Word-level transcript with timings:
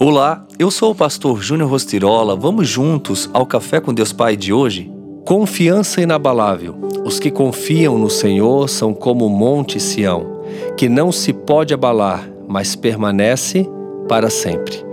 Olá, 0.00 0.46
eu 0.60 0.70
sou 0.70 0.92
o 0.92 0.94
pastor 0.94 1.42
Júnior 1.42 1.68
Rostirola. 1.68 2.36
Vamos 2.36 2.68
juntos 2.68 3.28
ao 3.32 3.44
Café 3.44 3.80
com 3.80 3.92
Deus 3.92 4.12
Pai 4.12 4.36
de 4.36 4.52
hoje? 4.52 4.88
Confiança 5.26 6.00
inabalável. 6.00 6.76
Os 7.04 7.18
que 7.18 7.32
confiam 7.32 7.98
no 7.98 8.08
Senhor 8.08 8.68
são 8.68 8.94
como 8.94 9.26
o 9.26 9.28
monte 9.28 9.80
Sião, 9.80 10.44
que 10.76 10.88
não 10.88 11.10
se 11.10 11.32
pode 11.32 11.74
abalar, 11.74 12.30
mas 12.46 12.76
permanece 12.76 13.68
para 14.08 14.30
sempre. 14.30 14.86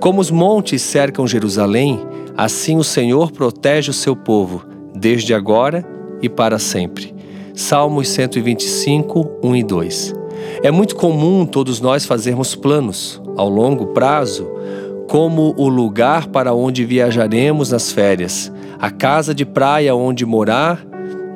Como 0.00 0.20
os 0.20 0.28
montes 0.28 0.82
cercam 0.82 1.24
Jerusalém, 1.24 2.00
assim 2.36 2.76
o 2.76 2.84
Senhor 2.84 3.30
protege 3.30 3.90
o 3.90 3.94
seu 3.94 4.16
povo, 4.16 4.64
desde 4.92 5.32
agora 5.32 5.86
e 6.20 6.28
para 6.28 6.58
sempre. 6.58 7.14
Salmos 7.54 8.08
125, 8.08 9.38
1 9.40 9.54
e 9.54 9.62
2. 9.62 10.14
É 10.64 10.70
muito 10.72 10.96
comum 10.96 11.46
todos 11.46 11.80
nós 11.80 12.04
fazermos 12.04 12.56
planos 12.56 13.22
ao 13.38 13.48
longo 13.48 13.86
prazo, 13.86 14.50
como 15.08 15.54
o 15.56 15.68
lugar 15.68 16.26
para 16.26 16.52
onde 16.52 16.84
viajaremos 16.84 17.70
nas 17.70 17.92
férias, 17.92 18.52
a 18.80 18.90
casa 18.90 19.32
de 19.32 19.46
praia 19.46 19.94
onde 19.94 20.26
morar 20.26 20.84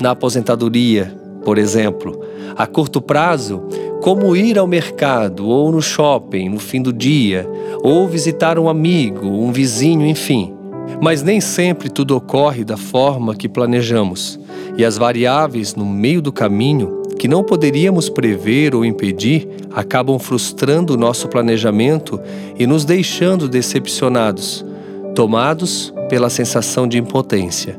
na 0.00 0.10
aposentadoria, 0.10 1.16
por 1.44 1.58
exemplo. 1.58 2.20
A 2.56 2.66
curto 2.66 3.00
prazo, 3.00 3.62
como 4.02 4.34
ir 4.34 4.58
ao 4.58 4.66
mercado 4.66 5.46
ou 5.46 5.70
no 5.70 5.80
shopping 5.80 6.48
no 6.48 6.58
fim 6.58 6.82
do 6.82 6.92
dia, 6.92 7.48
ou 7.82 8.06
visitar 8.08 8.58
um 8.58 8.68
amigo, 8.68 9.26
um 9.26 9.52
vizinho, 9.52 10.04
enfim. 10.04 10.52
Mas 11.00 11.22
nem 11.22 11.40
sempre 11.40 11.88
tudo 11.88 12.16
ocorre 12.16 12.64
da 12.64 12.76
forma 12.76 13.34
que 13.34 13.48
planejamos, 13.48 14.40
e 14.76 14.84
as 14.84 14.98
variáveis 14.98 15.76
no 15.76 15.86
meio 15.86 16.20
do 16.20 16.32
caminho 16.32 17.01
que 17.22 17.28
não 17.28 17.44
poderíamos 17.44 18.08
prever 18.08 18.74
ou 18.74 18.84
impedir 18.84 19.46
acabam 19.70 20.18
frustrando 20.18 20.94
o 20.94 20.96
nosso 20.96 21.28
planejamento 21.28 22.20
e 22.58 22.66
nos 22.66 22.84
deixando 22.84 23.48
decepcionados, 23.48 24.66
tomados 25.14 25.94
pela 26.08 26.28
sensação 26.28 26.88
de 26.88 26.98
impotência. 26.98 27.78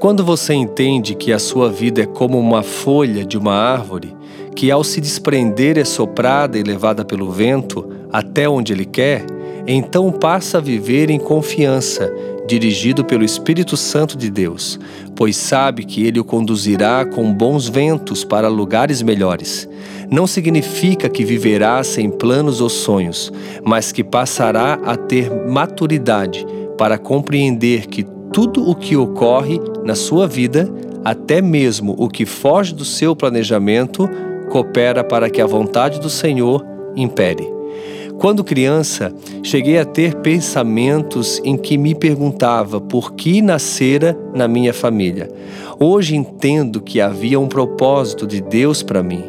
Quando 0.00 0.24
você 0.24 0.54
entende 0.54 1.14
que 1.14 1.34
a 1.34 1.38
sua 1.38 1.70
vida 1.70 2.00
é 2.00 2.06
como 2.06 2.38
uma 2.38 2.62
folha 2.62 3.26
de 3.26 3.36
uma 3.36 3.52
árvore, 3.52 4.16
que 4.56 4.70
ao 4.70 4.82
se 4.82 5.02
desprender 5.02 5.76
é 5.76 5.84
soprada 5.84 6.58
e 6.58 6.62
levada 6.62 7.04
pelo 7.04 7.30
vento 7.30 7.86
até 8.10 8.48
onde 8.48 8.72
ele 8.72 8.86
quer, 8.86 9.26
então 9.66 10.10
passa 10.10 10.56
a 10.56 10.62
viver 10.62 11.10
em 11.10 11.18
confiança, 11.18 12.10
dirigido 12.46 13.04
pelo 13.04 13.22
Espírito 13.22 13.76
Santo 13.76 14.16
de 14.16 14.30
Deus, 14.30 14.80
pois 15.18 15.36
sabe 15.36 15.82
que 15.82 16.06
ele 16.06 16.20
o 16.20 16.24
conduzirá 16.24 17.04
com 17.04 17.34
bons 17.34 17.68
ventos 17.68 18.22
para 18.22 18.46
lugares 18.46 19.02
melhores. 19.02 19.68
Não 20.08 20.28
significa 20.28 21.08
que 21.08 21.24
viverá 21.24 21.82
sem 21.82 22.08
planos 22.08 22.60
ou 22.60 22.68
sonhos, 22.68 23.32
mas 23.64 23.90
que 23.90 24.04
passará 24.04 24.74
a 24.84 24.96
ter 24.96 25.28
maturidade 25.48 26.46
para 26.78 26.96
compreender 26.96 27.88
que 27.88 28.06
tudo 28.32 28.70
o 28.70 28.76
que 28.76 28.96
ocorre 28.96 29.60
na 29.84 29.96
sua 29.96 30.28
vida, 30.28 30.72
até 31.04 31.42
mesmo 31.42 31.96
o 31.98 32.08
que 32.08 32.24
foge 32.24 32.72
do 32.72 32.84
seu 32.84 33.16
planejamento, 33.16 34.08
coopera 34.50 35.02
para 35.02 35.28
que 35.28 35.40
a 35.40 35.46
vontade 35.46 35.98
do 35.98 36.08
Senhor 36.08 36.64
impere. 36.94 37.57
Quando 38.18 38.42
criança, 38.42 39.14
cheguei 39.44 39.78
a 39.78 39.84
ter 39.84 40.16
pensamentos 40.16 41.40
em 41.44 41.56
que 41.56 41.78
me 41.78 41.94
perguntava 41.94 42.80
por 42.80 43.12
que 43.12 43.40
nascera 43.40 44.18
na 44.34 44.48
minha 44.48 44.74
família. 44.74 45.30
Hoje 45.78 46.16
entendo 46.16 46.80
que 46.80 47.00
havia 47.00 47.38
um 47.38 47.46
propósito 47.46 48.26
de 48.26 48.40
Deus 48.40 48.82
para 48.82 49.04
mim. 49.04 49.22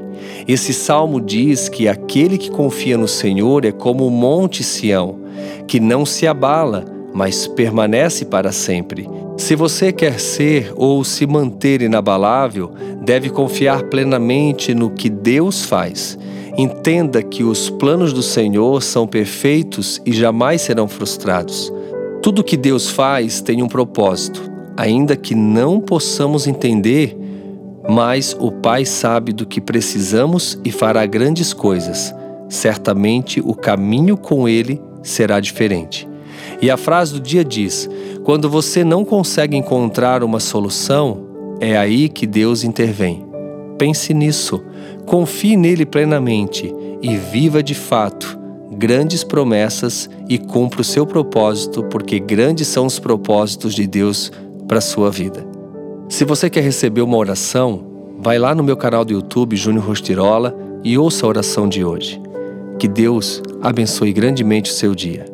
Esse 0.48 0.74
salmo 0.74 1.22
diz 1.22 1.70
que 1.70 1.88
aquele 1.88 2.36
que 2.36 2.50
confia 2.50 2.98
no 2.98 3.08
Senhor 3.08 3.64
é 3.64 3.72
como 3.72 4.08
o 4.08 4.12
monte 4.12 4.64
Sião, 4.64 5.20
que 5.68 5.80
não 5.80 6.04
se 6.04 6.26
abala, 6.26 6.84
mas 7.14 7.46
permanece 7.46 8.26
para 8.26 8.52
sempre. 8.52 9.08
Se 9.38 9.56
você 9.56 9.92
quer 9.92 10.20
ser 10.20 10.74
ou 10.76 11.04
se 11.04 11.28
manter 11.28 11.84
inabalável, 11.84 12.72
deve 13.04 13.30
confiar 13.30 13.84
plenamente 13.84 14.74
no 14.74 14.90
que 14.90 15.10
Deus 15.10 15.64
faz 15.64 16.18
Entenda 16.60 17.24
que 17.24 17.42
os 17.42 17.70
planos 17.70 18.12
do 18.12 18.22
Senhor 18.22 18.84
são 18.84 19.08
perfeitos 19.08 20.02
e 20.06 20.12
jamais 20.12 20.62
serão 20.62 20.90
frustrados. 20.90 21.72
Tudo 22.22 22.44
que 22.44 22.58
Deus 22.58 22.90
faz 22.90 23.40
tem 23.40 23.64
um 23.64 23.68
propósito, 23.70 24.52
ainda 24.76 25.16
que 25.16 25.34
não 25.34 25.80
possamos 25.80 26.48
entender, 26.48 27.18
mas 27.90 28.36
o 28.38 28.52
Pai 28.52 28.84
sabe 28.84 29.32
do 29.32 29.46
que 29.46 29.62
precisamos 29.62 30.60
e 30.66 30.70
fará 30.70 31.06
grandes 31.06 31.54
coisas. 31.54 32.14
Certamente 32.50 33.40
o 33.40 33.56
caminho 33.56 34.18
com 34.18 34.46
Ele 34.46 34.82
será 35.02 35.40
diferente. 35.40 36.10
E 36.62 36.70
a 36.70 36.76
frase 36.76 37.14
do 37.14 37.22
dia 37.22 37.46
diz: 37.46 37.90
quando 38.26 38.50
você 38.50 38.84
não 38.84 39.06
consegue 39.06 39.56
encontrar 39.56 40.26
uma 40.26 40.42
solução, 40.42 41.26
é 41.62 41.78
aí 41.78 42.10
que 42.10 42.28
Deus 42.28 42.66
intervém. 42.66 43.29
Pense 43.80 44.14
nisso, 44.14 44.62
confie 45.08 45.58
nele 45.58 45.86
plenamente 45.86 46.72
e 47.02 47.18
viva 47.18 47.64
de 47.64 47.74
fato 47.74 48.38
grandes 48.72 49.24
promessas 49.24 50.10
e 50.30 50.38
cumpra 50.38 50.82
o 50.82 50.84
seu 50.84 51.06
propósito, 51.06 51.84
porque 51.84 52.20
grandes 52.20 52.68
são 52.68 52.86
os 52.86 53.00
propósitos 53.00 53.74
de 53.74 53.88
Deus 53.88 54.32
para 54.68 54.78
a 54.78 54.82
sua 54.82 55.10
vida. 55.10 55.46
Se 56.08 56.24
você 56.24 56.50
quer 56.50 56.62
receber 56.62 57.02
uma 57.02 57.18
oração, 57.18 57.84
vai 58.20 58.38
lá 58.38 58.54
no 58.54 58.64
meu 58.64 58.78
canal 58.78 59.04
do 59.04 59.14
YouTube 59.14 59.56
Júnior 59.56 59.86
Rostirola 59.86 60.56
e 60.84 60.98
ouça 60.98 61.26
a 61.26 61.30
oração 61.30 61.68
de 61.68 61.84
hoje. 61.84 62.22
Que 62.78 62.88
Deus 62.88 63.42
abençoe 63.62 64.14
grandemente 64.14 64.72
o 64.72 64.74
seu 64.74 64.96
dia. 64.96 65.26